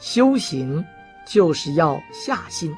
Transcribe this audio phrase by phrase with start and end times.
[0.00, 0.82] 修行
[1.26, 2.74] 就是要下心，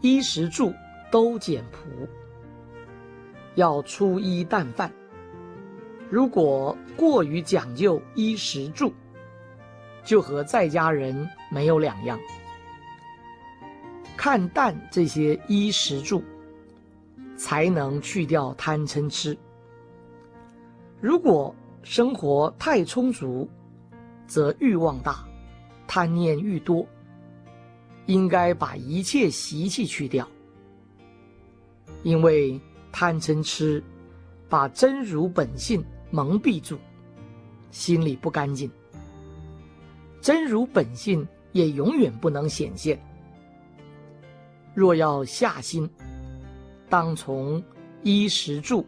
[0.00, 0.74] 衣食住
[1.08, 1.88] 都简朴，
[3.54, 4.92] 要粗衣淡饭。
[6.10, 8.92] 如果过于讲究衣食住，
[10.04, 12.18] 就和在家人没有两样。
[14.16, 16.24] 看淡这些衣食住，
[17.36, 19.38] 才能去掉贪嗔痴。
[21.00, 21.54] 如果
[21.84, 23.48] 生活太充足，
[24.26, 25.24] 则欲望大。
[25.86, 26.86] 贪念愈多，
[28.06, 30.26] 应该把一切习气去掉，
[32.02, 32.60] 因为
[32.90, 33.82] 贪嗔痴
[34.48, 36.78] 把真如本性蒙蔽住，
[37.70, 38.70] 心里不干净，
[40.20, 42.98] 真如本性也永远不能显现。
[44.74, 45.88] 若要下心，
[46.88, 47.62] 当从
[48.02, 48.86] 衣食住、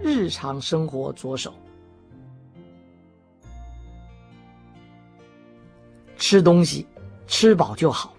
[0.00, 1.52] 日常生活着手。
[6.30, 6.86] 吃东西，
[7.26, 8.14] 吃饱就好。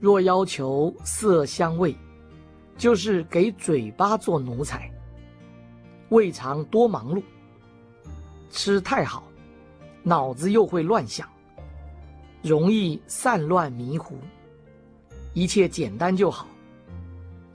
[0.00, 1.94] 若要求色香味，
[2.78, 4.90] 就是给嘴巴做奴才。
[6.08, 7.22] 胃肠多忙碌，
[8.50, 9.24] 吃太好，
[10.02, 11.28] 脑子又会乱想，
[12.42, 14.16] 容易散乱迷糊。
[15.34, 16.46] 一切简单就好，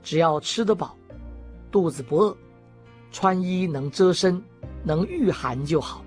[0.04, 0.96] 只要吃得饱，
[1.72, 2.36] 肚子不饿，
[3.10, 4.40] 穿衣能遮身，
[4.84, 6.05] 能御寒就好。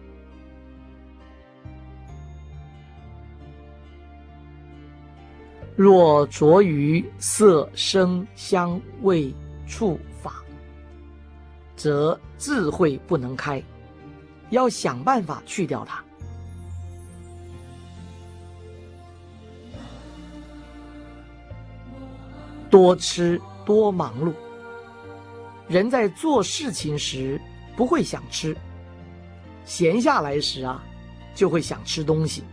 [5.80, 9.34] 若着于色声香味
[9.66, 10.44] 触法，
[11.74, 13.64] 则智慧不能开，
[14.50, 16.04] 要想办法去掉它。
[22.70, 24.34] 多吃多忙碌，
[25.70, 27.40] 人在做事情时
[27.78, 28.54] 不会想吃，
[29.64, 30.84] 闲下来时啊，
[31.34, 32.44] 就会想吃东西，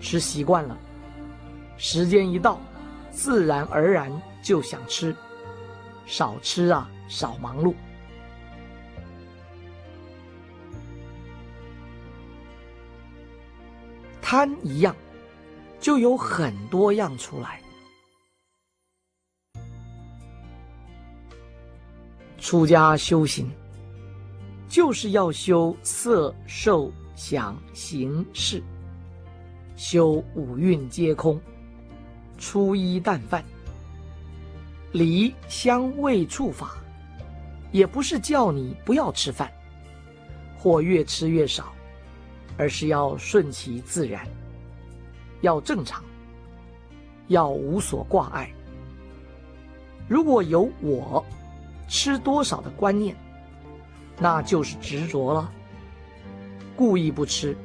[0.00, 0.74] 吃习惯了。
[1.78, 2.60] 时间一到，
[3.12, 4.10] 自然而然
[4.42, 5.14] 就想吃，
[6.06, 7.72] 少吃啊，少忙碌。
[14.20, 14.94] 贪一样，
[15.80, 17.62] 就有很多样出来。
[22.38, 23.50] 出家修行，
[24.68, 28.62] 就是要修色受想行识，
[29.76, 31.40] 修五蕴皆空。
[32.38, 33.44] 粗衣淡饭，
[34.92, 36.76] 离香味触法，
[37.72, 39.52] 也不是叫你不要吃饭，
[40.56, 41.72] 或越吃越少，
[42.56, 44.26] 而是要顺其自然，
[45.40, 46.02] 要正常，
[47.26, 48.50] 要无所挂碍。
[50.08, 51.24] 如果有我
[51.88, 53.14] 吃多少的观念，
[54.18, 55.52] 那就是执着了。
[56.76, 57.56] 故意不吃，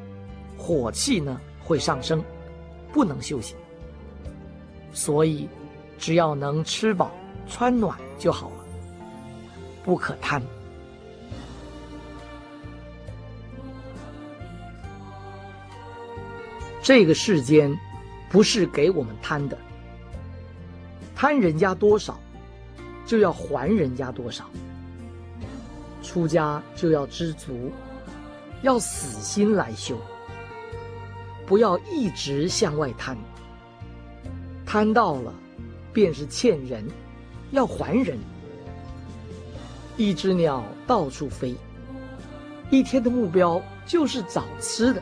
[0.57, 2.23] 火气呢会上升，
[2.91, 3.55] 不能修行。
[4.93, 5.49] 所以，
[5.97, 7.11] 只要能吃饱
[7.47, 8.65] 穿暖就好了，
[9.83, 10.41] 不可贪。
[16.81, 17.73] 这个世间
[18.29, 19.57] 不是给我们贪的，
[21.15, 22.19] 贪人家多少，
[23.05, 24.49] 就要还人家多少。
[26.01, 27.71] 出家就要知足，
[28.61, 29.97] 要死心来修，
[31.47, 33.17] 不要一直向外贪。
[34.73, 35.31] 贪到了，
[35.93, 36.83] 便是欠人，
[37.51, 38.17] 要还人。
[39.97, 41.53] 一只鸟到处飞，
[42.71, 44.99] 一天的目标就是找吃的。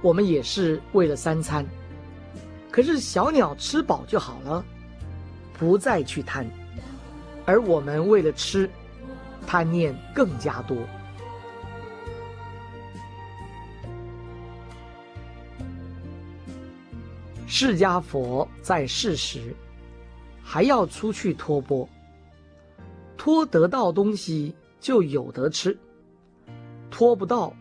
[0.00, 1.62] 我们也是为了三餐，
[2.70, 4.64] 可是小鸟吃饱就好了，
[5.58, 6.46] 不再去贪。
[7.44, 8.66] 而我们为了吃，
[9.46, 10.74] 贪念更加多。
[17.46, 19.54] 释迦佛在世时，
[20.42, 21.88] 还要出去托钵，
[23.16, 25.76] 托得到东西就有得吃，
[26.90, 27.54] 托不到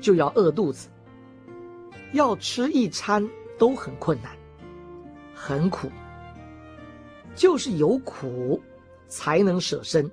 [0.00, 0.88] 就要饿肚子，
[2.12, 3.26] 要吃一餐
[3.56, 4.36] 都很困难，
[5.34, 5.88] 很苦，
[7.34, 8.60] 就是有苦
[9.06, 10.10] 才能舍身，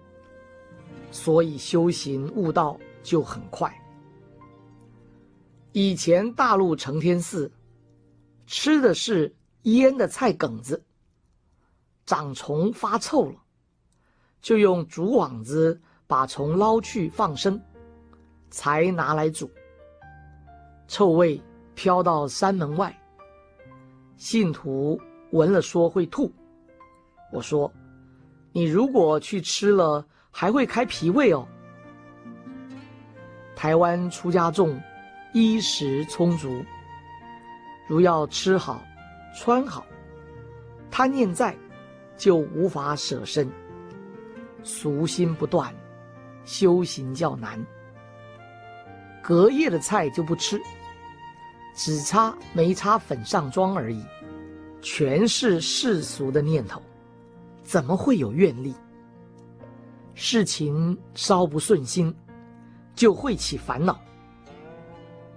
[1.12, 3.74] 所以修行悟道就很快。
[5.72, 7.52] 以前大陆承天寺。
[8.48, 10.84] 吃的是腌的菜梗子，
[12.06, 13.36] 长虫发臭了，
[14.42, 17.60] 就用竹网子把虫捞去放生，
[18.52, 19.50] 才拿来煮。
[20.88, 21.42] 臭味
[21.74, 22.96] 飘到山门外，
[24.18, 25.02] 信徒
[25.32, 26.32] 闻了说会吐。
[27.32, 27.74] 我说
[28.54, 31.48] ：“你如果去吃了，还会开脾胃哦。”
[33.56, 34.80] 台湾出家众
[35.34, 36.64] 衣食充足。
[37.88, 38.84] 如要吃好、
[39.36, 39.86] 穿好，
[40.90, 41.56] 贪念在，
[42.18, 43.50] 就无法舍身。
[44.64, 45.74] 俗心不断，
[46.44, 47.64] 修行较难。
[49.22, 50.60] 隔夜的菜就不吃，
[51.76, 54.04] 只擦没擦粉上妆而已，
[54.82, 56.82] 全是世俗的念头，
[57.64, 58.74] 怎么会有愿力？
[60.14, 62.16] 事情稍不顺心，
[62.96, 64.00] 就会起烦恼。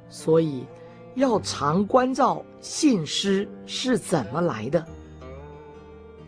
[0.09, 0.65] 所以
[1.15, 4.87] 要常关照信施是怎么来的，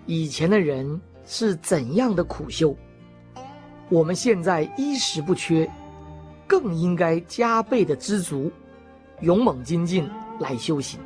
[0.06, 2.76] 以前的人是怎样的苦修。
[3.88, 5.68] 我们现在衣食不缺，
[6.46, 8.50] 更应该加倍的知足，
[9.20, 11.00] 勇猛精进来修行。